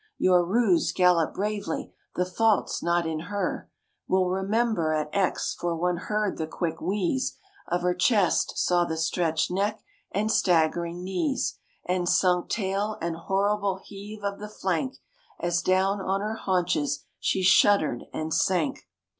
[0.17, 3.69] Your Roos galloped bravely, the fault's not in her,
[4.07, 8.97] We'll remember at Aix" for one heard the quick wheeze Of her chest, saw the
[8.97, 14.95] stretched neck, and staggering knees, And sunk tail, and horrible heave of the flank,
[15.39, 18.87] As down on her haunches she shuddered and sank.